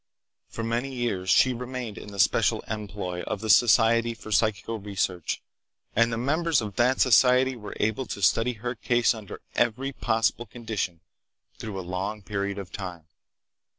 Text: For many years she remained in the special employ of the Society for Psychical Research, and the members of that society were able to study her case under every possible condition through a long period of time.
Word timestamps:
For 0.49 0.63
many 0.63 0.91
years 0.91 1.29
she 1.29 1.53
remained 1.53 1.95
in 1.95 2.07
the 2.11 2.17
special 2.17 2.61
employ 2.61 3.21
of 3.27 3.39
the 3.39 3.51
Society 3.51 4.15
for 4.15 4.31
Psychical 4.31 4.79
Research, 4.79 5.43
and 5.95 6.11
the 6.11 6.17
members 6.17 6.59
of 6.59 6.75
that 6.77 6.99
society 6.99 7.55
were 7.55 7.75
able 7.79 8.07
to 8.07 8.21
study 8.23 8.53
her 8.53 8.73
case 8.73 9.13
under 9.13 9.41
every 9.53 9.91
possible 9.93 10.47
condition 10.47 11.01
through 11.59 11.79
a 11.79 11.85
long 11.85 12.23
period 12.23 12.57
of 12.57 12.71
time. 12.71 13.05